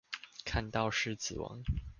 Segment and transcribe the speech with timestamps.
[0.43, 1.61] 看到獅子王